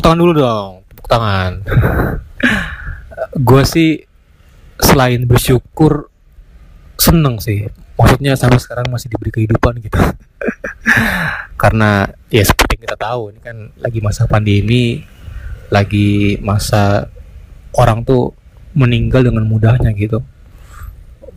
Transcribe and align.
tepuk 0.00 0.08
tangan 0.08 0.24
dulu 0.24 0.32
dong. 0.32 0.72
Tepuk 0.88 1.06
tangan. 1.12 1.52
Gue 3.48 3.62
sih 3.68 4.00
selain 4.80 5.28
bersyukur 5.28 6.08
seneng 6.96 7.36
sih. 7.36 7.68
Maksudnya 8.00 8.32
sampai 8.32 8.56
sekarang 8.56 8.88
masih 8.88 9.12
diberi 9.12 9.28
kehidupan 9.28 9.76
gitu. 9.84 10.00
Karena 11.60 12.08
ya 12.32 12.40
seperti 12.40 12.80
kita 12.80 12.96
tahu 12.96 13.36
ini 13.36 13.44
kan 13.44 13.68
lagi 13.76 14.00
masa 14.00 14.24
pandemi 14.24 15.04
lagi 15.68 16.40
masa 16.40 17.12
orang 17.76 18.00
tuh 18.00 18.32
meninggal 18.72 19.20
dengan 19.20 19.44
mudahnya 19.44 19.92
gitu. 19.92 20.24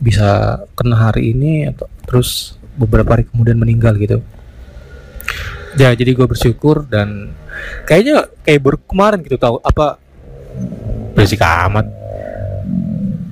Bisa 0.00 0.56
kena 0.72 1.12
hari 1.12 1.36
ini 1.36 1.68
atau 1.68 1.84
terus 2.08 2.56
beberapa 2.80 3.12
hari 3.12 3.28
kemudian 3.28 3.60
meninggal 3.60 3.92
gitu 4.00 4.24
ya 5.74 5.90
jadi 5.94 6.10
gue 6.14 6.26
bersyukur 6.26 6.86
dan 6.86 7.34
kayaknya 7.86 8.30
kayak 8.46 8.60
baru 8.62 8.78
kemarin 8.86 9.18
gitu 9.26 9.36
tahu 9.38 9.58
apa 9.62 9.98
berisik 11.14 11.42
amat. 11.42 11.86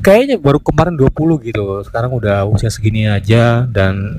Kayaknya 0.03 0.37
baru 0.43 0.59
kemarin 0.59 0.99
20 0.99 1.47
gitu 1.47 1.63
sekarang 1.87 2.11
udah 2.11 2.43
usia 2.51 2.67
segini 2.75 3.07
aja 3.07 3.63
dan 3.71 4.19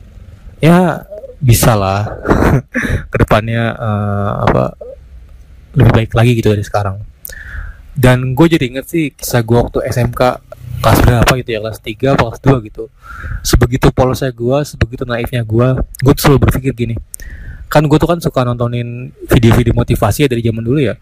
ya 0.64 1.08
bisa 1.40 1.72
lah 1.72 2.20
ke 3.12 3.16
depannya 3.16 3.72
uh, 3.74 4.32
apa 4.44 4.64
lebih 5.72 5.92
baik 5.92 6.10
lagi 6.12 6.32
gitu 6.36 6.52
dari 6.52 6.64
sekarang. 6.64 7.00
Dan 7.92 8.36
gue 8.36 8.46
jadi 8.48 8.64
inget 8.68 8.88
sih 8.88 9.12
kisah 9.12 9.40
gue 9.40 9.56
waktu 9.56 9.84
SMK 9.88 10.20
kelas 10.82 10.98
berapa 11.06 11.32
gitu 11.38 11.50
ya 11.54 11.60
kelas 11.62 11.80
3 11.80 12.12
atau 12.16 12.24
kelas 12.28 12.40
2 12.44 12.68
gitu. 12.68 12.84
Sebegitu 13.40 13.88
polosnya 13.88 14.32
gue 14.36 14.56
sebegitu 14.68 15.08
naifnya 15.08 15.40
gue 15.40 15.80
gue 15.80 16.12
selalu 16.20 16.48
berpikir 16.48 16.76
gini 16.76 16.96
kan 17.72 17.88
gue 17.88 17.96
tuh 17.96 18.04
kan 18.04 18.20
suka 18.20 18.44
nontonin 18.44 19.08
video-video 19.32 19.72
motivasi 19.72 20.28
ya 20.28 20.28
dari 20.28 20.44
zaman 20.44 20.60
dulu 20.60 20.76
ya. 20.84 20.92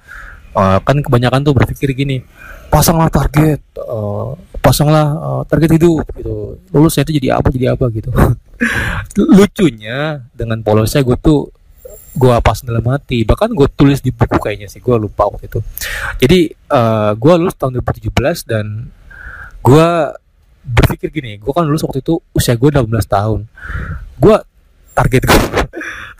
Uh, 0.50 0.78
kan 0.83 0.98
kebanyakan 0.98 1.47
tuh 1.47 1.55
berpikir 1.55 1.95
gini 1.95 2.27
pasanglah 2.70 3.06
target 3.06 3.62
uh, 3.78 4.34
pasanglah 4.62 5.06
uh, 5.19 5.42
target 5.50 5.75
hidup 5.75 6.06
gitu. 6.14 6.62
Lulusnya 6.70 7.03
itu 7.03 7.19
jadi 7.19 7.39
apa 7.42 7.50
jadi 7.50 7.75
apa 7.75 7.91
gitu. 7.91 8.14
Lucunya 9.39 10.22
dengan 10.30 10.62
polosnya 10.62 11.03
gue 11.03 11.19
tuh 11.19 11.50
gue 12.14 12.34
pas 12.39 12.58
dalam 12.62 12.86
hati. 12.86 13.27
Bahkan 13.27 13.50
gue 13.50 13.67
tulis 13.75 13.98
di 13.98 14.14
buku 14.14 14.39
kayaknya 14.39 14.70
sih 14.70 14.78
gue 14.78 14.95
lupa 14.95 15.27
waktu 15.27 15.50
itu. 15.50 15.58
Jadi 16.23 16.55
uh, 16.70 17.19
gue 17.19 17.33
lulus 17.34 17.58
tahun 17.58 17.83
2017 17.83 18.47
dan 18.47 18.67
gue 19.61 19.89
berpikir 20.61 21.08
gini 21.11 21.41
gue 21.41 21.52
kan 21.56 21.67
lulus 21.67 21.83
waktu 21.83 21.98
itu 21.98 22.23
usia 22.30 22.55
gue 22.55 22.70
18 22.70 22.86
tahun. 23.11 23.50
Gue 24.23 24.39
target 25.01 25.23
gue 25.25 25.41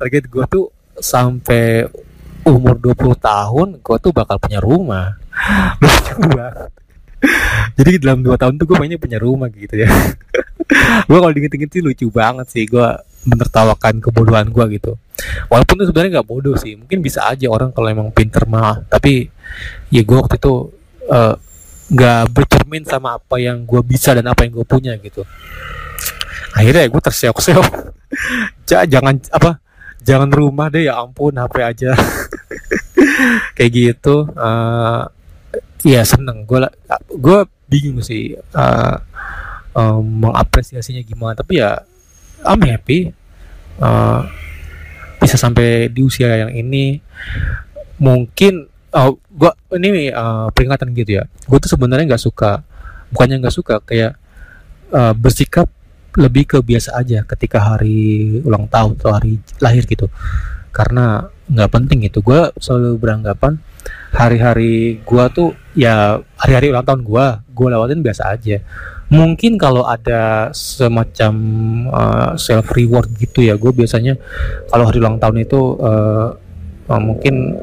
target 0.00 0.25
gue 0.33 0.45
tuh 0.48 0.64
sampai 0.97 1.84
umur 2.48 2.81
20 2.81 3.20
tahun 3.20 3.69
gue 3.84 3.97
tuh 4.00 4.12
bakal 4.17 4.41
punya 4.41 4.64
rumah. 4.64 5.20
Lucu 5.81 6.17
banget 6.33 6.72
jadi 7.77 8.00
dalam 8.00 8.25
dua 8.25 8.41
tahun 8.41 8.56
tuh 8.56 8.64
gue 8.72 8.77
mainnya 8.81 8.97
punya 8.97 9.20
rumah 9.20 9.53
gitu 9.53 9.77
ya. 9.77 9.89
Gue 11.05 11.19
kalau 11.19 11.33
diinget-inget 11.34 11.70
sih 11.75 11.83
lucu 11.84 12.06
banget 12.09 12.47
sih 12.48 12.64
gue 12.64 12.89
menertawakan 13.28 14.00
kebodohan 14.00 14.48
gue 14.48 14.64
gitu. 14.81 14.92
Walaupun 15.53 15.83
itu 15.83 15.84
sebenarnya 15.92 16.20
nggak 16.20 16.28
bodoh 16.28 16.56
sih 16.56 16.81
mungkin 16.81 17.05
bisa 17.05 17.28
aja 17.28 17.50
orang 17.53 17.75
kalau 17.77 17.92
emang 17.92 18.09
pinter 18.15 18.48
mah. 18.48 18.87
Tapi 18.89 19.28
ya 19.92 20.00
gue 20.00 20.17
waktu 20.17 20.41
itu 20.41 20.55
nggak 21.92 22.20
uh, 22.25 22.31
bercermin 22.33 22.84
sama 22.89 23.20
apa 23.20 23.37
yang 23.37 23.69
gue 23.69 23.83
bisa 23.84 24.17
dan 24.17 24.25
apa 24.31 24.48
yang 24.48 24.56
gue 24.56 24.67
punya 24.67 24.92
gitu. 24.97 25.27
Akhirnya 26.56 26.89
gue 26.89 27.03
terseok-seok 27.05 27.67
jangan 28.86 29.18
apa 29.34 29.58
jangan 30.00 30.30
rumah 30.32 30.72
deh 30.72 30.88
ya 30.88 31.00
ampun 31.00 31.36
HP 31.36 31.56
aja. 31.60 31.90
Kayak 33.56 33.70
gitu 33.72 34.28
uh, 34.34 35.04
ya 35.84 36.02
seneng. 36.06 36.48
Gue 36.48 36.64
gue 37.10 37.38
bingung 37.70 38.00
sih 38.00 38.34
uh, 38.36 38.97
um, 39.76 40.28
mengapresiasinya 40.28 41.03
gimana. 41.04 41.36
Tapi 41.36 41.60
ya 41.60 41.82
I'm 42.47 42.62
happy 42.64 43.12
uh, 43.80 44.25
bisa 45.20 45.36
sampai 45.36 45.92
di 45.92 46.00
usia 46.00 46.47
yang 46.47 46.53
ini. 46.54 47.00
Mungkin 48.00 48.64
oh, 48.97 49.20
gue 49.28 49.53
ini 49.76 50.09
uh, 50.09 50.48
peringatan 50.54 50.97
gitu 50.97 51.20
ya. 51.20 51.25
Gue 51.44 51.59
tuh 51.60 51.69
sebenarnya 51.69 52.16
nggak 52.16 52.25
suka 52.25 52.64
bukannya 53.10 53.42
nggak 53.42 53.54
suka 53.54 53.82
kayak 53.82 54.14
uh, 54.94 55.12
bersikap 55.12 55.66
lebih 56.19 56.44
ke 56.47 56.59
biasa 56.59 56.98
aja 56.98 57.22
ketika 57.22 57.62
hari 57.62 58.41
ulang 58.43 58.66
tahun 58.66 58.98
atau 58.98 59.15
hari 59.15 59.38
lahir 59.62 59.87
gitu. 59.87 60.10
Karena 60.71 61.26
nggak 61.50 61.71
penting 61.71 62.06
itu. 62.06 62.22
Gue 62.22 62.50
selalu 62.59 62.98
beranggapan 62.98 63.59
hari-hari 64.10 65.00
gue 65.06 65.25
tuh 65.31 65.54
ya 65.78 66.19
hari-hari 66.37 66.75
ulang 66.75 66.87
tahun 66.87 67.03
gue 67.06 67.26
gue 67.54 67.66
lewatin 67.71 68.03
biasa 68.03 68.22
aja. 68.34 68.59
Mungkin 69.10 69.59
kalau 69.59 69.82
ada 69.82 70.54
semacam 70.54 71.34
uh, 71.91 72.32
self 72.38 72.71
reward 72.78 73.10
gitu 73.19 73.42
ya 73.42 73.59
gue 73.59 73.71
biasanya 73.75 74.15
kalau 74.71 74.87
hari 74.87 75.03
ulang 75.03 75.19
tahun 75.19 75.42
itu 75.42 75.60
uh, 75.82 76.31
uh, 76.87 77.00
mungkin 77.03 77.59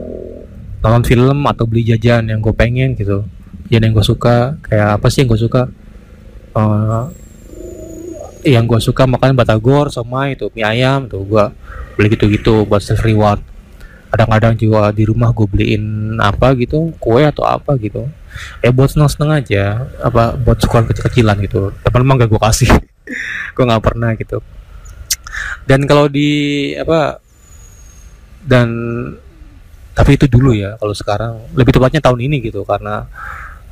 nonton 0.83 1.03
film 1.07 1.43
atau 1.47 1.63
beli 1.67 1.87
jajan 1.87 2.27
yang 2.27 2.39
gue 2.43 2.51
pengen 2.51 2.95
gitu. 2.95 3.23
Jajan 3.71 3.91
yang 3.91 3.95
gue 3.95 4.05
suka 4.07 4.59
kayak 4.63 4.99
apa 4.99 5.07
sih 5.07 5.23
yang 5.23 5.29
gue 5.31 5.39
suka? 5.39 5.71
Uh, 6.55 7.07
yang 8.47 8.63
gue 8.63 8.79
suka 8.79 9.03
makan 9.03 9.35
batagor 9.35 9.91
sama 9.91 10.31
itu 10.31 10.47
mie 10.55 10.63
ayam 10.63 11.11
tuh 11.11 11.27
gue 11.27 11.45
beli 11.99 12.07
gitu-gitu 12.15 12.63
buat 12.63 12.79
self 12.79 13.03
reward. 13.03 13.43
Kadang-kadang 14.07 14.55
juga 14.55 14.87
di 14.95 15.03
rumah 15.03 15.35
gue 15.35 15.43
beliin 15.43 16.15
apa 16.23 16.55
gitu 16.55 16.95
kue 16.95 17.27
atau 17.27 17.43
apa 17.43 17.75
gitu. 17.75 18.07
Ya 18.63 18.71
buat 18.71 18.87
seneng-seneng 18.87 19.43
aja 19.43 19.83
apa 19.99 20.39
buat 20.39 20.63
sekolah 20.63 20.87
kecil-kecilan 20.87 21.37
gitu. 21.43 21.75
Teman 21.83 22.01
emang 22.07 22.15
gak 22.23 22.31
gue 22.31 22.41
kasih. 22.41 22.71
Gue 23.55 23.63
nggak 23.65 23.81
pernah 23.87 24.13
gitu. 24.19 24.43
Dan 25.63 25.87
kalau 25.87 26.11
di 26.11 26.29
apa 26.75 27.17
dan 28.43 28.69
tapi 29.97 30.13
itu 30.13 30.29
dulu 30.29 30.53
ya 30.53 30.77
kalau 30.77 30.93
sekarang. 30.93 31.33
Lebih 31.57 31.73
tepatnya 31.75 32.03
tahun 32.03 32.19
ini 32.21 32.37
gitu 32.51 32.61
karena 32.67 33.07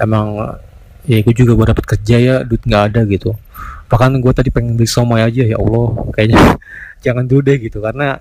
emang 0.01 0.57
ya 1.05 1.21
gue 1.21 1.35
juga 1.37 1.53
buat 1.53 1.69
dapat 1.69 1.85
kerja 1.85 2.15
ya 2.17 2.35
duit 2.41 2.65
nggak 2.65 2.83
ada 2.91 3.01
gitu 3.05 3.37
bahkan 3.85 4.17
gue 4.17 4.33
tadi 4.33 4.49
pengen 4.49 4.73
beli 4.73 4.89
somai 4.89 5.21
aja 5.21 5.45
ya 5.45 5.57
Allah 5.61 5.93
kayaknya 6.13 6.57
jangan 7.05 7.23
dulu 7.25 7.41
deh 7.45 7.57
gitu. 7.61 7.79
Karena 7.81 8.17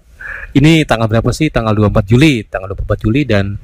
ini 0.56 0.84
tanggal 0.84 1.08
berapa 1.08 1.30
sih? 1.32 1.48
Tanggal 1.48 1.72
24 1.76 2.10
Juli 2.10 2.44
tanggal 2.44 2.76
24 2.76 3.04
Juli 3.04 3.22
dan 3.24 3.56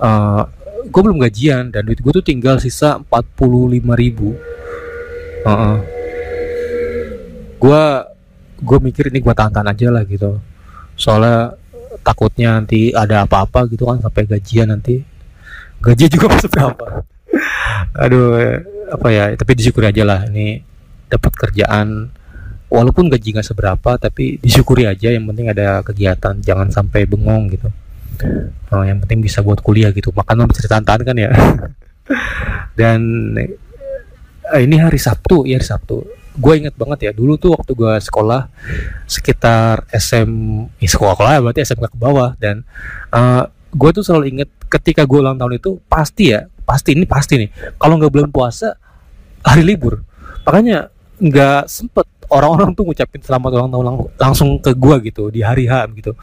uh, 0.00 0.42
gue 0.84 1.00
belum 1.00 1.18
gajian 1.20 1.72
dan 1.72 1.88
duit 1.88 2.00
gue 2.00 2.12
tuh 2.12 2.24
tinggal 2.24 2.60
sisa 2.60 3.00
45 3.00 3.88
ribu. 3.96 4.36
Uh 5.44 5.48
-uh. 5.48 5.76
gue 7.60 7.84
gue 8.64 8.78
mikir 8.80 9.12
ini 9.12 9.20
gue 9.20 9.34
tahan-tahan 9.34 9.72
aja 9.72 9.88
lah 9.92 10.04
gitu. 10.04 10.40
Soalnya 10.96 11.56
takutnya 12.04 12.60
nanti 12.60 12.92
ada 12.92 13.24
apa-apa 13.24 13.64
gitu 13.72 13.88
kan 13.88 14.00
sampai 14.00 14.28
gajian 14.28 14.68
nanti. 14.72 15.00
Gaji 15.80 16.04
juga 16.12 16.28
masuk 16.36 16.52
berapa? 16.52 17.04
Aduh 17.96 18.36
apa 18.84 19.08
ya 19.08 19.32
tapi 19.36 19.52
disyukuri 19.56 19.88
aja 19.88 20.04
lah. 20.04 20.28
Ini 20.28 20.73
dapat 21.14 21.32
kerjaan. 21.34 22.10
Walaupun 22.68 23.06
gaji 23.06 23.38
nggak 23.38 23.46
seberapa 23.46 23.90
tapi 24.00 24.42
disyukuri 24.42 24.90
aja. 24.90 25.14
Yang 25.14 25.24
penting 25.30 25.46
ada 25.52 25.80
kegiatan 25.86 26.34
jangan 26.42 26.68
sampai 26.74 27.06
bengong 27.06 27.54
gitu. 27.54 27.68
Oh, 28.74 28.82
yang 28.82 29.02
penting 29.02 29.22
bisa 29.22 29.42
buat 29.42 29.62
kuliah 29.62 29.90
gitu. 29.94 30.10
Makan 30.10 30.50
bisa 30.50 30.66
ditantan 30.66 31.00
kan 31.02 31.16
ya. 31.16 31.30
Dan 32.78 33.00
eh, 33.38 34.60
ini 34.62 34.76
hari 34.78 34.98
Sabtu 34.98 35.46
ya 35.46 35.58
hari 35.58 35.66
Sabtu. 35.66 36.02
Gue 36.34 36.58
inget 36.58 36.74
banget 36.74 37.10
ya 37.10 37.12
dulu 37.14 37.38
tuh 37.38 37.54
waktu 37.54 37.78
gue 37.78 37.94
sekolah 38.02 38.50
sekitar 39.06 39.86
SM 39.94 40.30
ya 40.82 40.88
sekolah 40.90 41.14
berarti 41.14 41.62
SMK 41.62 41.94
ke 41.94 41.98
bawah. 41.98 42.34
Dan 42.34 42.66
uh, 43.14 43.46
gue 43.70 43.90
tuh 43.94 44.02
selalu 44.02 44.34
inget 44.34 44.50
ketika 44.66 45.06
gue 45.06 45.18
ulang 45.22 45.38
tahun 45.38 45.62
itu 45.62 45.78
pasti 45.86 46.34
ya 46.34 46.50
pasti 46.66 46.98
ini 46.98 47.06
pasti 47.06 47.38
nih. 47.38 47.78
Kalau 47.78 47.94
nggak 47.98 48.10
bulan 48.10 48.30
puasa 48.34 48.74
hari 49.46 49.62
libur. 49.62 50.02
Makanya 50.42 50.90
nggak 51.20 51.70
sempet. 51.70 52.06
Orang-orang 52.24 52.72
tuh 52.72 52.88
ngucapin 52.88 53.20
selamat 53.20 53.50
ulang 53.52 53.70
tahun 53.70 53.84
lang 53.84 53.96
langsung 54.16 54.56
ke 54.58 54.72
gue 54.72 54.96
gitu 55.12 55.28
di 55.28 55.44
hari 55.44 55.68
H 55.68 55.86
gitu. 55.92 56.16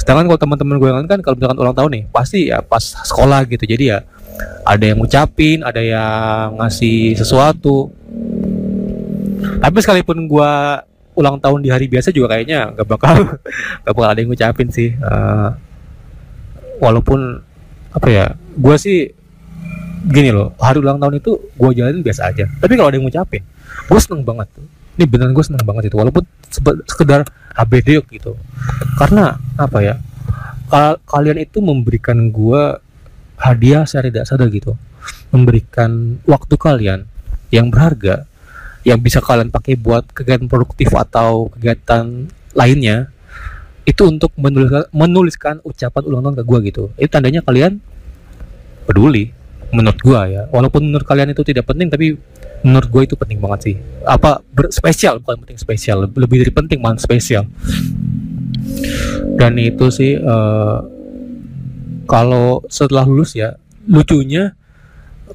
Sedangkan 0.00 0.24
kalau 0.26 0.40
teman-teman 0.40 0.76
gue 0.80 0.88
yang 0.88 1.06
kan 1.06 1.20
kalau 1.20 1.36
misalkan 1.36 1.58
ulang 1.60 1.76
tahun 1.76 1.90
nih 1.92 2.04
pasti 2.08 2.48
ya 2.48 2.64
pas 2.64 2.80
sekolah 2.82 3.44
gitu. 3.46 3.68
Jadi 3.68 3.84
ya 3.92 4.00
ada 4.64 4.80
yang 4.82 4.98
ngucapin 4.98 5.60
ada 5.62 5.78
yang 5.78 6.56
ngasih 6.56 7.14
sesuatu. 7.14 7.92
Tapi 9.60 9.76
sekalipun 9.84 10.24
gue 10.26 10.52
ulang 11.12 11.36
tahun 11.36 11.60
di 11.60 11.68
hari 11.68 11.86
biasa 11.86 12.08
juga 12.10 12.34
kayaknya 12.34 12.72
nggak 12.72 12.88
bakal 12.88 13.14
nggak 13.84 13.92
bakal 13.92 14.08
ada 14.08 14.18
yang 14.18 14.30
ngucapin 14.32 14.68
sih. 14.72 14.96
Uh, 14.98 15.52
walaupun 16.80 17.44
apa 17.92 18.08
ya 18.08 18.26
gue 18.56 18.76
sih 18.80 19.12
gini 20.08 20.34
loh 20.34 20.56
hari 20.58 20.82
ulang 20.82 20.98
tahun 20.98 21.20
itu 21.20 21.38
gue 21.54 21.70
jalanin 21.76 22.02
biasa 22.02 22.32
aja. 22.34 22.48
Tapi 22.58 22.72
kalau 22.74 22.88
ada 22.88 22.96
yang 22.98 23.06
ngucapin 23.06 23.44
gue 23.88 24.00
seneng 24.00 24.22
banget. 24.22 24.48
Ini 24.98 25.04
beneran 25.08 25.32
gue 25.32 25.44
seneng 25.44 25.64
banget 25.64 25.88
itu 25.88 25.96
walaupun 25.96 26.24
sekedar 26.84 27.24
HBD 27.56 28.04
gitu. 28.12 28.36
Karena 29.00 29.40
apa 29.56 29.78
ya 29.80 29.96
Ka- 30.72 31.00
kalian 31.04 31.44
itu 31.44 31.60
memberikan 31.60 32.16
gue 32.32 32.62
hadiah 33.36 33.84
secara 33.84 34.08
tidak 34.08 34.24
sadar 34.28 34.48
gitu. 34.48 34.72
Memberikan 35.32 36.20
waktu 36.28 36.54
kalian 36.56 37.04
yang 37.52 37.68
berharga 37.68 38.24
yang 38.82 38.98
bisa 38.98 39.22
kalian 39.22 39.52
pakai 39.52 39.78
buat 39.78 40.10
kegiatan 40.10 40.50
produktif 40.50 40.90
atau 40.96 41.52
kegiatan 41.54 42.26
lainnya 42.56 43.12
itu 43.82 44.02
untuk 44.06 44.30
menuliskan, 44.38 44.86
menuliskan 44.94 45.54
ucapan 45.66 46.02
ulang 46.06 46.22
tahun 46.22 46.36
ke 46.40 46.44
gue 46.46 46.58
gitu. 46.70 46.84
Itu 46.98 47.10
tandanya 47.10 47.42
kalian 47.42 47.78
peduli 48.86 49.30
menurut 49.72 49.98
gue 49.98 50.20
ya. 50.28 50.42
Walaupun 50.52 50.84
menurut 50.84 51.02
kalian 51.08 51.32
itu 51.32 51.42
tidak 51.42 51.64
penting 51.66 51.88
tapi 51.88 52.14
menurut 52.62 52.88
gue 52.92 53.02
itu 53.08 53.14
penting 53.16 53.40
banget 53.40 53.60
sih. 53.64 53.74
Apa 54.04 54.44
ber- 54.52 54.70
spesial 54.70 55.18
bukan 55.24 55.42
penting 55.42 55.58
spesial. 55.58 56.06
Lebih 56.06 56.46
dari 56.46 56.52
penting 56.52 56.78
malah 56.78 57.00
spesial. 57.00 57.48
Dan 59.34 59.56
itu 59.58 59.88
sih 59.88 60.14
eh, 60.20 60.78
kalau 62.04 62.60
setelah 62.68 63.08
lulus 63.08 63.32
ya 63.32 63.56
lucunya 63.88 64.52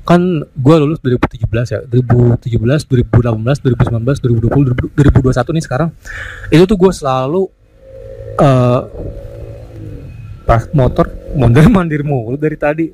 kan 0.06 0.22
gue 0.46 0.76
lulus 0.78 1.02
2017 1.02 1.74
ya. 1.74 1.80
2017 1.90 2.48
2018 2.88 3.66
2019 3.66 4.24
2020 4.24 4.94
2021 4.96 5.58
nih 5.58 5.64
sekarang 5.66 5.90
itu 6.54 6.64
tuh 6.64 6.78
gue 6.78 6.92
selalu 6.94 7.44
pas 10.48 10.64
motor 10.72 11.12
mondar 11.36 11.68
mandir 11.68 12.08
mulu 12.08 12.40
dari 12.40 12.56
tadi 12.56 12.88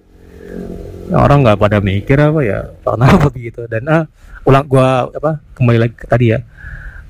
orang 1.11 1.43
nggak 1.43 1.59
pada 1.59 1.77
mikir 1.83 2.15
apa 2.15 2.39
ya 2.45 2.59
kenapa 2.85 3.27
begitu. 3.35 3.67
Dan 3.67 3.83
ah 3.91 4.03
ulang 4.47 4.67
gua 4.67 5.11
apa 5.11 5.43
kembali 5.57 5.79
lagi 5.79 5.95
ke 5.95 6.05
tadi 6.07 6.31
ya. 6.31 6.39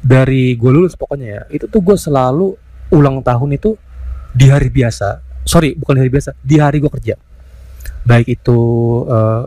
Dari 0.03 0.59
gue 0.59 0.67
lulus 0.67 0.99
pokoknya 0.99 1.27
ya 1.31 1.41
itu 1.47 1.63
tuh 1.71 1.79
gue 1.79 1.95
selalu 1.95 2.59
ulang 2.91 3.23
tahun 3.23 3.55
itu 3.55 3.79
di 4.35 4.51
hari 4.51 4.67
biasa. 4.67 5.23
Sorry 5.47 5.77
bukan 5.79 5.95
hari 5.95 6.11
biasa 6.11 6.35
di 6.43 6.59
hari 6.59 6.83
gue 6.83 6.91
kerja. 6.91 7.15
Baik 8.03 8.27
itu 8.35 8.59
eh, 9.07 9.43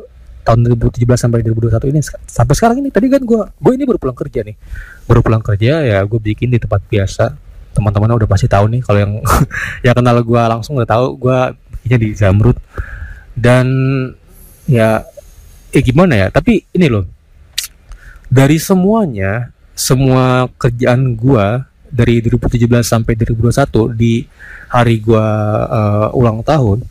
tahun 0.47 0.63
2017 0.79 1.03
sampai 1.19 1.43
2021 1.43 1.93
ini 1.93 2.01
sampai 2.25 2.55
sekarang 2.55 2.79
ini. 2.81 2.89
Tadi 2.89 3.07
kan 3.11 3.21
gue 3.21 3.41
gue 3.51 3.73
ini 3.75 3.85
baru 3.85 3.99
pulang 3.99 4.17
kerja 4.17 4.41
nih. 4.47 4.57
Baru 5.05 5.21
pulang 5.21 5.43
kerja 5.45 5.85
ya 5.85 5.99
gue 6.07 6.21
bikin 6.23 6.55
di 6.55 6.59
tempat 6.63 6.81
biasa. 6.87 7.37
Teman-teman 7.77 8.17
udah 8.17 8.31
pasti 8.31 8.49
tahu 8.49 8.73
nih 8.73 8.81
kalau 8.81 8.99
yang 9.03 9.13
ya 9.87 9.93
kenal 9.93 10.17
gue 10.25 10.43
langsung 10.49 10.81
udah 10.81 10.89
tahu 10.89 11.21
gue 11.21 11.39
bikinnya 11.77 11.99
di 12.01 12.09
Zamrud. 12.17 12.57
Dan 13.37 13.67
ya 14.67 15.07
eh 15.73 15.83
gimana 15.83 16.15
ya? 16.15 16.27
Tapi 16.31 16.67
ini 16.75 16.87
loh. 16.91 17.07
Dari 18.27 18.59
semuanya 18.59 19.55
semua 19.77 20.51
kerjaan 20.59 21.15
gua 21.15 21.71
dari 21.87 22.19
2017 22.21 22.83
sampai 22.83 23.15
2021 23.15 23.95
di 23.95 24.27
hari 24.69 24.99
gua 24.99 25.27
eh, 25.71 26.19
ulang 26.19 26.43
tahun 26.43 26.83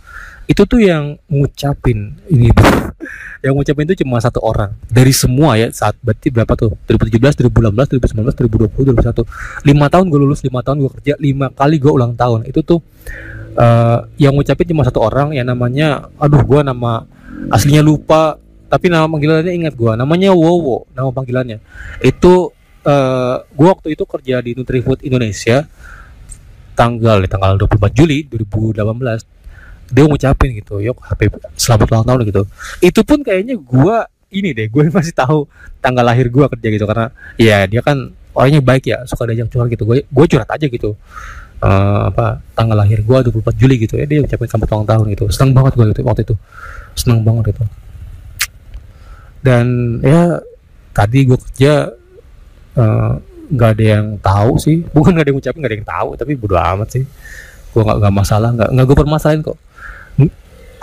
itu 0.45 0.61
tuh 0.69 0.77
yang 0.77 1.17
ngucapin 1.25 2.13
ini 2.29 2.53
yang 3.45 3.57
ngucapin 3.57 3.85
itu 3.89 4.05
cuma 4.05 4.21
satu 4.21 4.41
orang. 4.41 4.73
Dari 4.89 5.09
semua 5.13 5.57
ya 5.57 5.69
saat 5.73 5.97
berarti 6.01 6.29
berapa 6.29 6.53
tuh? 6.53 6.73
2017 6.85 7.45
2018 7.49 7.97
2019 7.97 8.73
2020 8.73 8.93
2021 8.93 9.69
lima 9.69 9.85
tahun 9.89 10.05
gue 10.09 10.19
lulus 10.21 10.41
lima 10.45 10.61
tahun 10.65 10.85
gue 10.85 10.91
kerja 11.01 11.13
lima 11.17 11.49
kali 11.53 11.77
gue 11.81 11.93
ulang 11.93 12.13
tahun. 12.13 12.45
Itu 12.49 12.61
tuh 12.61 12.81
eh, 13.57 13.99
yang 14.21 14.37
ngucapin 14.37 14.69
cuma 14.69 14.85
satu 14.85 15.01
orang 15.01 15.33
yang 15.33 15.49
namanya 15.49 16.09
aduh 16.21 16.41
gua 16.45 16.61
nama 16.61 17.05
aslinya 17.51 17.81
lupa 17.85 18.39
tapi 18.65 18.89
nama 18.89 19.05
panggilannya 19.07 19.53
ingat 19.53 19.73
gua. 19.77 19.93
Namanya 19.95 20.33
Wowo 20.33 20.89
nama 20.91 21.13
panggilannya. 21.13 21.61
Itu 22.01 22.51
eh 22.85 23.37
gua 23.41 23.69
waktu 23.77 23.93
itu 23.93 24.03
kerja 24.05 24.41
di 24.41 24.51
Nutrifood 24.57 25.01
Indonesia 25.05 25.65
tanggal 26.75 27.23
di 27.23 27.29
tanggal 27.31 27.55
24 27.55 27.95
Juli 27.95 28.27
2018 28.27 28.83
dia 29.85 30.01
ngucapin 30.01 30.49
gitu 30.59 30.81
yuk 30.81 30.97
HP 30.97 31.29
selamat 31.55 31.87
ulang 31.93 32.05
tahun 32.05 32.19
gitu. 32.27 32.43
Itu 32.81 33.01
pun 33.05 33.21
kayaknya 33.21 33.55
gua 33.61 34.09
ini 34.33 34.51
deh 34.51 34.67
gue 34.67 34.89
masih 34.97 35.13
tahu 35.15 35.47
tanggal 35.79 36.03
lahir 36.03 36.27
gua 36.27 36.49
kerja 36.51 36.67
gitu 36.73 36.85
karena 36.89 37.13
ya 37.39 37.63
dia 37.69 37.79
kan 37.85 38.11
orangnya 38.35 38.59
baik 38.59 38.83
ya 38.91 39.05
suka 39.07 39.29
diajak 39.29 39.47
curhat 39.53 39.69
gitu. 39.71 39.85
Gue 39.87 40.03
gue 40.03 40.25
curhat 40.27 40.49
aja 40.51 40.65
gitu 40.67 40.97
Eh, 41.65 42.01
apa 42.13 42.45
tanggal 42.53 42.77
lahir 42.77 43.01
gua 43.01 43.25
24 43.25 43.57
Juli 43.57 43.81
gitu 43.81 43.97
ya 43.97 44.05
dia 44.05 44.21
ucapin 44.21 44.45
selamat 44.45 44.69
ulang 44.69 44.85
tahun 44.85 45.05
gitu. 45.17 45.25
Senang 45.33 45.57
banget 45.57 45.73
gue 45.73 45.85
gitu 45.89 46.01
waktu 46.05 46.21
itu. 46.21 46.35
Senang 46.93 47.25
banget 47.25 47.57
itu 47.57 47.65
dan 49.45 49.65
ya 50.01 50.41
tadi 50.89 51.25
gue 51.25 51.37
kerja 51.37 51.93
eh, 52.77 53.13
nggak 53.49 53.69
ada 53.77 53.85
yang 53.97 54.05
tahu 54.21 54.61
sih. 54.61 54.85
Bukan 54.95 55.17
nggak 55.17 55.25
ada 55.25 55.29
yang 55.33 55.37
ngucapin 55.41 55.59
nggak 55.61 55.71
ada 55.73 55.77
yang 55.81 55.89
tahu 55.89 56.09
tapi 56.21 56.31
bodo 56.37 56.55
amat 56.57 56.87
sih. 56.93 57.03
Gue 57.73 57.81
nggak 57.81 57.97
nggak 57.97 58.13
masalah 58.13 58.49
nggak 58.53 58.69
nggak 58.69 58.85
gue 58.85 58.97
permasalahin 59.01 59.41
kok. 59.41 59.57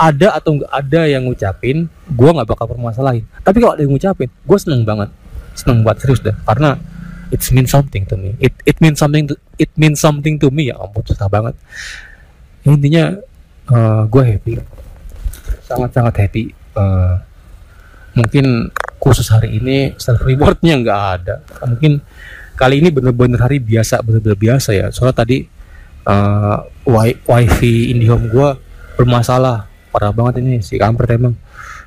Ada 0.03 0.29
atau 0.35 0.51
nggak 0.59 0.73
ada 0.73 1.01
yang 1.07 1.23
ngucapin 1.31 1.87
gue 2.11 2.31
nggak 2.35 2.49
bakal 2.49 2.67
permasalahin. 2.67 3.23
Tapi 3.47 3.63
kalau 3.63 3.79
ada 3.79 3.83
yang 3.87 3.95
ngucapin 3.95 4.27
gue 4.31 4.59
seneng 4.59 4.83
banget. 4.83 5.15
Seneng 5.55 5.87
banget 5.87 5.99
serius 6.03 6.23
dah 6.27 6.35
karena 6.43 6.75
it 7.33 7.41
means 7.51 7.73
something 7.73 8.05
to 8.05 8.15
me. 8.21 8.37
It 8.37 8.53
it 8.69 8.77
means 8.79 9.01
something 9.01 9.25
to, 9.33 9.35
it 9.57 9.73
means 9.75 9.99
something 9.99 10.37
to 10.37 10.53
me. 10.53 10.69
Ya 10.69 10.77
ampun 10.77 11.01
susah 11.09 11.33
banget. 11.33 11.57
Intinya 12.69 13.17
gue 14.07 14.23
happy. 14.23 14.61
Sangat 15.65 15.91
sangat 15.97 16.15
happy. 16.21 16.53
Eh, 16.53 17.15
mungkin 18.13 18.69
khusus 19.01 19.27
hari 19.33 19.57
ini 19.57 19.97
self 19.97 20.21
rewardnya 20.23 20.77
nggak 20.77 21.01
ada. 21.19 21.37
Mungkin 21.65 22.05
kali 22.53 22.85
ini 22.85 22.93
bener-bener 22.93 23.41
hari 23.41 23.59
biasa 23.59 24.05
bener-bener 24.05 24.37
biasa 24.37 24.77
ya. 24.77 24.87
Soalnya 24.93 25.25
tadi 25.25 25.49
eh, 26.05 26.59
wi 26.85 27.17
wifi 27.25 27.97
IndiHome 27.97 28.29
gue 28.29 28.49
bermasalah. 29.01 29.73
Parah 29.93 30.13
banget 30.13 30.45
ini 30.45 30.61
si 30.61 30.77
kampret 30.77 31.17
emang. 31.17 31.37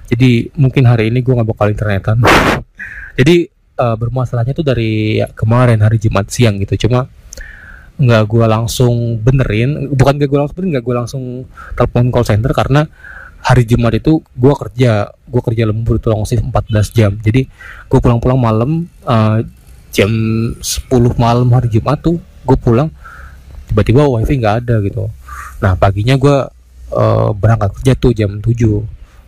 Jadi 0.05 0.53
mungkin 0.57 0.85
hari 0.85 1.09
ini 1.09 1.21
gue 1.21 1.33
nggak 1.33 1.49
bakal 1.49 1.69
internetan. 1.69 2.21
Jadi 3.19 3.54
eh, 3.75 3.95
bermasalahnya 3.95 4.53
tuh 4.55 4.65
dari 4.65 5.19
ya, 5.21 5.27
kemarin 5.31 5.83
hari 5.83 5.99
Jumat 5.99 6.31
siang 6.31 6.59
gitu. 6.63 6.87
Cuma 6.87 7.07
nggak 7.95 8.23
gue 8.27 8.45
langsung 8.45 9.23
benerin 9.23 9.87
bukan 9.95 10.19
gak 10.19 10.27
gue 10.27 10.35
langsung 10.35 10.55
benerin 10.59 10.71
nggak 10.75 10.83
gue 10.83 10.95
langsung 10.99 11.23
telepon 11.79 12.11
call 12.11 12.27
center 12.27 12.51
karena 12.51 12.83
hari 13.39 13.63
Jumat 13.63 13.95
itu 13.95 14.19
gue 14.35 14.53
kerja 14.57 15.15
gue 15.15 15.41
kerja 15.45 15.63
lembur 15.69 15.95
itu 16.01 16.09
long 16.09 16.25
shift 16.25 16.43
14 16.43 16.97
jam. 16.97 17.11
Jadi 17.21 17.45
gue 17.87 17.99
pulang-pulang 18.01 18.39
malam 18.41 18.89
eh, 19.05 19.39
jam 19.95 20.11
10 20.59 20.91
malam 21.15 21.47
hari 21.55 21.71
Jumat 21.71 22.01
tuh 22.03 22.19
gue 22.19 22.57
pulang 22.59 22.91
tiba-tiba 23.69 24.03
wifi 24.09 24.41
nggak 24.41 24.55
ada 24.65 24.75
gitu. 24.83 25.07
Nah 25.61 25.77
paginya 25.77 26.17
gue 26.17 26.37
eh, 26.95 27.29
berangkat 27.37 27.69
kerja 27.79 27.93
tuh 27.95 28.11
jam 28.11 28.41
7 28.41 28.51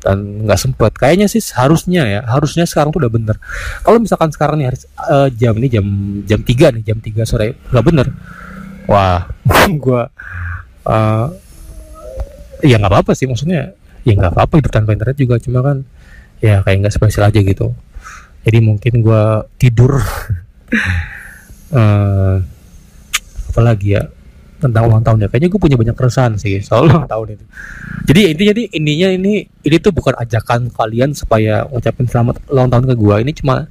dan 0.08 0.48
nggak 0.48 0.56
sempet. 0.56 0.92
Kayaknya 0.96 1.28
sih 1.28 1.44
harusnya 1.52 2.08
ya 2.08 2.22
harusnya 2.24 2.64
sekarang 2.64 2.96
tuh 2.96 3.04
udah 3.04 3.12
bener. 3.12 3.36
Kalau 3.84 4.00
misalkan 4.00 4.32
sekarang 4.32 4.64
nih 4.64 4.72
hari 4.72 4.78
eh, 4.80 5.30
jam 5.36 5.54
ini 5.60 5.68
jam 5.68 5.86
jam 6.24 6.40
3 6.40 6.80
nih 6.80 6.84
jam 6.88 6.98
3 7.04 7.28
sore 7.28 7.60
nggak 7.76 7.84
bener. 7.84 8.08
Wah 8.88 9.28
gue 9.84 10.02
eh 10.88 11.28
ya 12.64 12.76
nggak 12.80 12.92
apa-apa 12.92 13.12
sih 13.12 13.28
maksudnya. 13.28 13.76
Ya 14.08 14.16
nggak 14.16 14.32
apa-apa 14.32 14.64
hidup 14.64 14.72
tanpa 14.72 14.96
internet 14.96 15.20
juga 15.20 15.36
cuma 15.44 15.60
kan 15.60 15.84
ya 16.40 16.64
kayak 16.64 16.88
nggak 16.88 16.96
spesial 16.96 17.28
aja 17.28 17.44
gitu. 17.44 17.76
Jadi 18.48 18.58
mungkin 18.64 19.04
gue 19.04 19.24
tidur. 19.60 20.00
Eh 21.68 22.38
apa 23.58 23.60
lagi 23.60 23.98
ya 23.98 24.08
tentang 24.58 24.90
ulang 24.90 25.06
tahun 25.06 25.26
ya 25.26 25.28
kayaknya 25.30 25.50
gue 25.54 25.62
punya 25.62 25.78
banyak 25.78 25.96
keresahan 25.96 26.34
sih 26.42 26.62
soal 26.66 26.90
ulang 26.90 27.06
tahun 27.12 27.38
itu 27.38 27.46
jadi 28.08 28.22
intinya 28.32 28.54
nih 28.56 28.68
intinya 28.72 29.08
ini 29.20 29.34
ini 29.68 29.76
tuh 29.84 29.92
bukan 29.92 30.16
ajakan 30.16 30.72
kalian 30.72 31.12
supaya 31.12 31.68
ngucapin 31.68 32.08
selamat 32.08 32.40
ulang 32.48 32.72
tahun 32.72 32.86
ke 32.88 32.96
gue 32.96 33.16
ini 33.20 33.32
cuma 33.36 33.68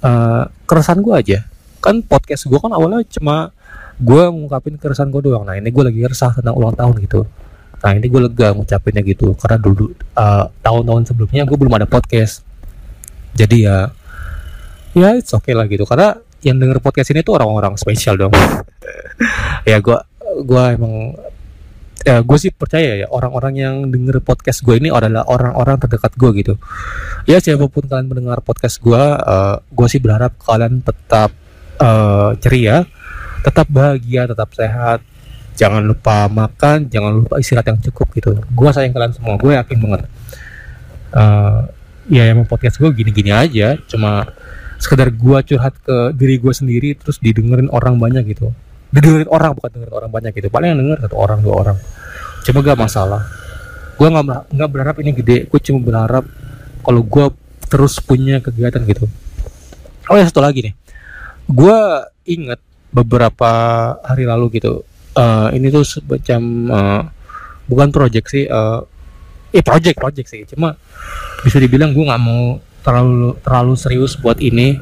eh 0.00 0.44
keresahan 0.64 1.04
gue 1.04 1.14
aja. 1.14 1.38
Kan 1.84 2.00
podcast 2.00 2.48
gue 2.48 2.56
kan 2.56 2.72
awalnya 2.72 3.04
cuma 3.10 3.52
gue 4.00 4.22
ngungkapin 4.32 4.80
keresahan 4.80 5.12
gue 5.12 5.20
doang. 5.28 5.44
Nah 5.44 5.60
ini 5.60 5.68
gue 5.68 5.84
lagi 5.84 6.00
resah 6.08 6.32
tentang 6.32 6.56
ulang 6.56 6.72
tahun 6.72 7.04
gitu. 7.04 7.28
Nah 7.84 7.90
ini 7.92 8.06
gue 8.08 8.20
lega 8.30 8.56
ngucapinnya 8.56 9.02
gitu. 9.04 9.36
Karena 9.36 9.60
dulu 9.60 9.92
eh, 9.92 10.44
tahun-tahun 10.64 11.02
sebelumnya 11.12 11.44
gue 11.44 11.58
belum 11.60 11.74
ada 11.76 11.84
podcast. 11.84 12.46
Jadi 13.36 13.68
ya 13.68 13.92
ya 14.96 15.20
it's 15.20 15.36
okay 15.36 15.52
lah 15.52 15.68
gitu. 15.68 15.84
Karena 15.84 16.16
yang 16.44 16.56
denger 16.56 16.80
podcast 16.80 17.12
ini 17.12 17.20
tuh 17.20 17.36
orang-orang 17.36 17.76
spesial 17.76 18.16
dong. 18.16 18.32
Ya 19.68 19.76
gue 19.76 19.92
gue 20.40 20.64
emang 20.72 21.12
ya 22.00 22.24
gue 22.24 22.38
sih 22.40 22.48
percaya 22.48 23.04
ya 23.04 23.06
orang-orang 23.12 23.54
yang 23.60 23.74
denger 23.92 24.24
podcast 24.24 24.64
gue 24.64 24.80
ini 24.80 24.88
adalah 24.88 25.28
orang-orang 25.28 25.76
terdekat 25.76 26.16
gue 26.16 26.30
gitu. 26.40 26.54
Ya 27.28 27.36
siapa 27.44 27.68
pun 27.68 27.84
kalian 27.84 28.08
mendengar 28.08 28.40
podcast 28.40 28.80
gue 28.80 28.96
eh, 29.20 29.56
gue 29.60 29.86
sih 29.92 30.00
berharap 30.00 30.32
kalian 30.40 30.80
tetap 30.80 31.30
eh, 31.76 32.30
ceria 32.40 32.88
tetap 33.44 33.68
bahagia 33.68 34.24
tetap 34.32 34.48
sehat. 34.56 35.04
Jangan 35.60 35.84
lupa 35.84 36.24
makan 36.32 36.88
jangan 36.88 37.20
lupa 37.20 37.36
istirahat 37.36 37.68
yang 37.68 37.80
cukup 37.92 38.08
gitu. 38.16 38.32
Gue 38.48 38.70
sayang 38.72 38.96
kalian 38.96 39.12
semua 39.12 39.36
gue 39.36 39.52
yakin 39.60 39.76
banget. 39.76 40.00
Eh, 41.12 41.60
ya 42.10 42.26
emang 42.26 42.48
podcast 42.48 42.80
gue 42.80 42.90
gini-gini 42.90 43.30
aja 43.30 43.78
cuma 43.86 44.26
sekedar 44.80 45.12
gue 45.12 45.38
curhat 45.44 45.76
ke 45.84 46.16
diri 46.16 46.40
gue 46.40 46.50
sendiri 46.56 46.96
terus 46.96 47.20
didengerin 47.20 47.68
orang 47.68 48.00
banyak 48.00 48.24
gitu. 48.32 48.48
Didengerin 48.90 49.28
orang 49.28 49.52
bukan 49.52 49.70
dengerin 49.76 49.94
orang 49.94 50.10
banyak 50.10 50.32
gitu. 50.32 50.48
Paling 50.48 50.72
yang 50.72 50.80
denger 50.80 50.98
satu 51.04 51.16
orang 51.20 51.38
dua 51.44 51.54
orang. 51.60 51.76
Cuma 52.42 52.64
gak 52.64 52.80
masalah. 52.80 53.22
Gue 54.00 54.08
nggak 54.08 54.56
nggak 54.56 54.70
berharap 54.72 54.96
ini 55.04 55.12
gede. 55.12 55.38
Gue 55.52 55.60
cuma 55.60 55.84
berharap 55.84 56.24
kalau 56.80 57.04
gue 57.04 57.26
terus 57.68 58.00
punya 58.00 58.40
kegiatan 58.40 58.80
gitu. 58.88 59.04
Oh 60.08 60.16
ya 60.16 60.24
satu 60.24 60.40
lagi 60.40 60.64
nih. 60.64 60.74
Gue 61.44 61.76
inget 62.24 62.58
beberapa 62.88 63.52
hari 64.00 64.24
lalu 64.24 64.56
gitu. 64.56 64.82
Uh, 65.12 65.52
ini 65.52 65.68
tuh 65.68 65.84
semacam 65.84 66.40
uh, 66.72 67.02
bukan 67.68 67.88
project 67.92 68.26
sih 68.32 68.48
uh, 68.48 68.80
eh 69.52 69.60
project 69.60 70.00
project 70.00 70.32
sih. 70.32 70.48
Cuma 70.48 70.72
bisa 71.44 71.60
dibilang 71.60 71.92
gue 71.92 72.04
nggak 72.08 72.22
mau 72.24 72.56
terlalu 72.84 73.36
terlalu 73.40 73.74
serius 73.76 74.16
buat 74.16 74.40
ini. 74.40 74.80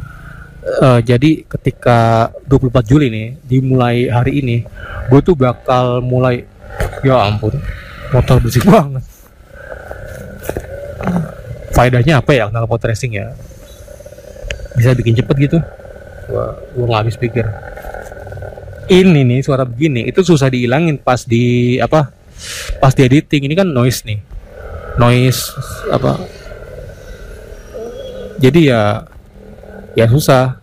Uh, 0.68 1.00
jadi 1.00 1.48
ketika 1.48 2.28
24 2.44 2.84
Juli 2.84 3.08
nih 3.08 3.28
dimulai 3.40 4.12
hari 4.12 4.44
ini 4.44 4.56
gue 5.08 5.20
tuh 5.24 5.32
bakal 5.32 6.04
mulai 6.04 6.44
ya 7.00 7.24
ampun 7.24 7.56
motor 8.12 8.36
bersih 8.40 8.64
banget. 8.64 9.04
Faedahnya 11.72 12.18
apa 12.18 12.32
ya 12.34 12.50
knalpot 12.50 12.82
racing 12.82 13.16
ya? 13.16 13.32
Bisa 14.74 14.94
bikin 14.96 15.14
cepet 15.14 15.36
gitu? 15.46 15.58
Gua 16.28 16.58
gua 16.74 16.84
nggak 16.90 17.00
habis 17.06 17.16
pikir. 17.16 17.44
Ini 18.88 19.20
nih 19.20 19.40
suara 19.44 19.68
begini 19.68 20.08
itu 20.08 20.24
susah 20.24 20.48
dihilangin 20.48 20.96
pas 20.98 21.22
di 21.22 21.76
apa 21.78 22.10
pas 22.80 22.92
di 22.96 23.04
editing. 23.04 23.46
Ini 23.46 23.54
kan 23.54 23.68
noise 23.68 24.02
nih. 24.08 24.18
Noise 24.98 25.54
apa 25.92 26.18
jadi 28.38 28.60
ya 28.74 28.82
ya 29.94 30.06
susah. 30.08 30.58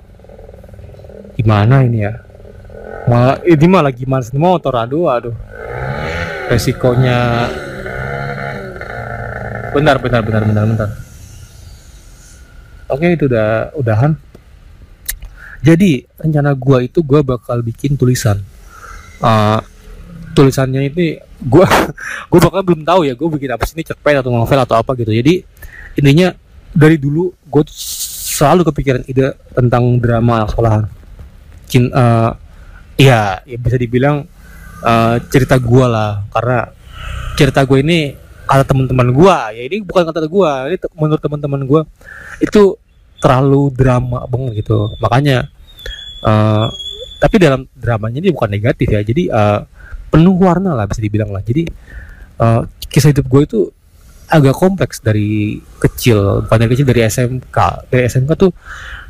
Gimana 1.36 1.84
ini 1.84 2.08
ya? 2.08 2.24
Malah 3.12 3.44
ini 3.44 3.66
malah 3.68 3.92
gimana 3.92 4.24
motor 4.40 4.74
aduh 4.80 5.12
aduh. 5.12 5.36
Resikonya. 6.48 7.52
Benar 9.76 10.00
benar 10.00 10.24
benar 10.24 10.44
benar 10.48 10.66
benar 10.72 10.90
oke 12.90 13.06
itu 13.06 13.26
udah 13.28 13.74
udahan. 13.76 14.12
Jadi 15.66 16.06
rencana 16.22 16.54
gua 16.54 16.86
itu 16.86 17.02
gua 17.02 17.26
bakal 17.26 17.66
bikin 17.66 17.98
tulisan. 17.98 18.38
Uh, 19.18 19.58
tulisannya 20.38 20.94
ini 20.94 21.18
gua 21.42 21.66
gua 22.32 22.40
bakal 22.40 22.62
belum 22.62 22.82
tahu 22.86 23.10
ya 23.10 23.18
gua 23.18 23.30
bikin 23.34 23.50
apa 23.52 23.66
sih? 23.66 23.74
Ini 23.74 23.84
cerpen 23.90 24.22
atau 24.22 24.30
novel 24.30 24.60
atau 24.62 24.78
apa 24.78 24.94
gitu. 24.94 25.10
Jadi 25.10 25.42
intinya 25.98 26.32
dari 26.76 27.00
dulu 27.00 27.32
gue 27.48 27.64
selalu 28.36 28.68
kepikiran 28.68 29.02
ide 29.08 29.32
tentang 29.56 29.96
drama 30.04 30.44
sekolahan. 30.52 30.84
Cin, 31.72 31.88
uh, 31.96 32.36
ya, 33.00 33.40
ya 33.48 33.58
bisa 33.58 33.80
dibilang 33.80 34.28
uh, 34.84 35.16
cerita 35.32 35.56
gue 35.56 35.86
lah. 35.88 36.28
Karena 36.36 36.68
cerita 37.40 37.64
gue 37.64 37.80
ini 37.80 38.00
kata 38.46 38.62
teman-teman 38.62 39.10
gue 39.10 39.36
ya 39.58 39.62
ini 39.66 39.82
bukan 39.82 40.06
kata 40.06 40.30
gue 40.30 40.50
ini 40.70 40.78
menurut 40.94 41.18
teman-teman 41.18 41.66
gue 41.66 41.82
itu 42.44 42.78
terlalu 43.24 43.72
drama 43.72 44.28
banget 44.28 44.62
gitu. 44.62 44.92
Makanya 45.00 45.48
uh, 46.22 46.68
tapi 47.24 47.42
dalam 47.42 47.66
dramanya 47.74 48.20
ini 48.20 48.30
bukan 48.36 48.52
negatif 48.52 48.92
ya. 48.92 49.02
Jadi 49.02 49.32
uh, 49.32 49.64
penuh 50.12 50.36
warna 50.36 50.76
lah 50.76 50.86
bisa 50.86 51.00
dibilang 51.00 51.32
lah. 51.32 51.42
Jadi 51.42 51.66
uh, 52.44 52.68
kisah 52.92 53.16
hidup 53.16 53.26
gue 53.32 53.42
itu 53.48 53.60
agak 54.30 54.56
kompleks 54.58 55.02
dari 55.02 55.62
kecil 55.78 56.46
bukan 56.46 56.58
dari 56.58 56.72
kecil 56.74 56.88
dari 56.88 57.02
SMK 57.06 57.58
dari 57.94 58.04
SMK 58.10 58.32
tuh 58.34 58.52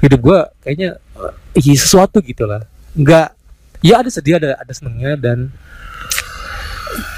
hidup 0.04 0.20
gue 0.20 0.40
kayaknya 0.64 1.00
uh, 1.16 1.76
sesuatu 1.76 2.20
gitu 2.24 2.44
lah. 2.48 2.64
Nggak 2.96 3.28
ya 3.84 4.02
ada 4.02 4.10
sedih 4.12 4.40
ada 4.40 4.60
ada 4.60 4.74
senengnya 4.76 5.16
dan 5.16 5.52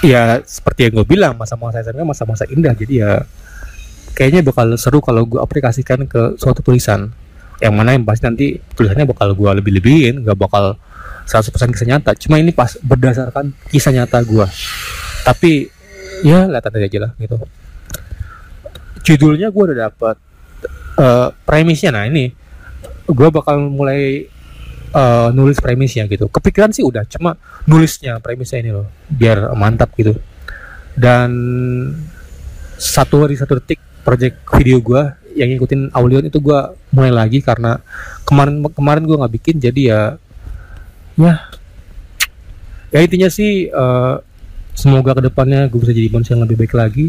ya 0.05 0.41
seperti 0.45 0.89
yang 0.89 1.01
gue 1.01 1.07
bilang 1.07 1.33
masa-masa 1.37 1.81
SMA 1.81 2.05
masa-masa 2.05 2.45
indah. 2.49 2.73
Jadi 2.77 3.01
ya 3.01 3.25
kayaknya 4.13 4.45
bakal 4.45 4.73
seru 4.77 5.01
kalau 5.01 5.25
gue 5.25 5.41
aplikasikan 5.41 6.05
ke 6.05 6.37
suatu 6.37 6.61
tulisan. 6.61 7.09
Yang 7.57 7.73
mana 7.73 7.97
yang 7.97 8.05
pasti 8.05 8.23
nanti 8.29 8.47
tulisannya 8.77 9.09
bakal 9.09 9.33
gue 9.33 9.49
lebih-lebihin 9.57 10.21
gak 10.21 10.37
bakal 10.37 10.77
100% 11.25 11.73
kisah 11.73 11.89
nyata. 11.89 12.13
Cuma 12.13 12.37
ini 12.37 12.53
pas 12.53 12.77
berdasarkan 12.77 13.49
kisah 13.73 13.89
nyata 13.89 14.21
gue 14.21 14.45
tapi 15.27 15.67
ya 16.23 16.47
lihat 16.47 16.63
aja 16.71 16.99
lah 17.03 17.11
gitu 17.19 17.35
judulnya 19.07 19.47
gue 19.47 19.63
udah 19.71 19.77
dapet 19.87 20.15
uh, 20.99 21.31
premisnya. 21.47 21.95
Nah 21.95 22.03
ini 22.11 22.27
gue 23.07 23.29
bakal 23.31 23.71
mulai 23.71 24.27
uh, 24.91 25.31
nulis 25.31 25.63
premisnya 25.63 26.03
gitu. 26.11 26.27
Kepikiran 26.27 26.75
sih 26.75 26.83
udah 26.83 27.07
cuma 27.07 27.39
nulisnya 27.63 28.19
premisnya 28.19 28.59
ini 28.59 28.71
loh 28.75 28.91
biar 29.07 29.55
mantap 29.55 29.95
gitu. 29.95 30.19
Dan 30.91 31.31
satu 32.75 33.23
hari 33.23 33.39
satu 33.39 33.63
detik 33.63 33.79
project 34.03 34.43
video 34.59 34.83
gue 34.83 35.01
yang 35.39 35.47
ngikutin 35.55 35.93
Aulion 35.95 36.27
itu 36.27 36.43
gue 36.43 36.59
mulai 36.91 37.13
lagi 37.13 37.39
karena 37.39 37.79
kemarin 38.27 38.59
kemarin 38.73 39.03
gue 39.07 39.15
nggak 39.15 39.33
bikin 39.39 39.55
jadi 39.63 39.81
ya 39.81 40.01
ya. 41.15 41.35
Ya 42.87 42.99
intinya 43.03 43.27
sih 43.27 43.67
uh, 43.71 44.19
semoga 44.75 45.15
ke 45.15 45.27
depannya 45.27 45.67
gue 45.71 45.79
bisa 45.79 45.91
jadi 45.95 46.07
manusia 46.11 46.35
yang 46.35 46.43
lebih 46.47 46.59
baik 46.59 46.73
lagi 46.75 47.07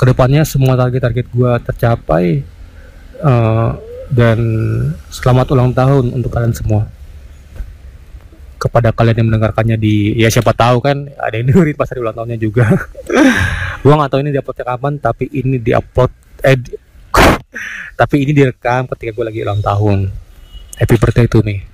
ke 0.00 0.08
depannya 0.08 0.48
semua 0.48 0.80
target-target 0.80 1.28
gue 1.28 1.52
tercapai 1.60 2.40
uh, 3.20 3.76
dan 4.08 4.40
selamat 5.12 5.52
ulang 5.52 5.76
tahun 5.76 6.16
untuk 6.16 6.32
kalian 6.32 6.56
semua. 6.56 6.88
Kepada 8.56 8.96
kalian 8.96 9.20
yang 9.20 9.28
mendengarkannya 9.28 9.76
di 9.76 10.16
ya 10.16 10.32
siapa 10.32 10.56
tahu 10.56 10.80
kan 10.80 11.04
ada 11.20 11.36
yang 11.36 11.52
dengerin 11.52 11.76
pas 11.76 11.92
hari 11.92 12.00
ulang 12.00 12.16
tahunnya 12.16 12.40
juga. 12.40 12.64
Gua 13.84 13.96
nggak 13.96 14.10
tahu 14.12 14.20
ini 14.24 14.32
diuploadnya 14.32 14.66
kapan 14.68 14.92
tapi 15.00 15.24
ini 15.32 15.56
diupload 15.60 16.12
eh 16.44 16.56
di, 16.56 16.72
tapi 18.00 18.16
ini 18.24 18.32
direkam 18.36 18.88
ketika 18.96 19.16
gue 19.16 19.24
lagi 19.24 19.40
ulang 19.44 19.60
tahun. 19.60 19.98
Happy 20.80 20.96
birthday 20.96 21.28
to 21.28 21.44
me 21.44 21.69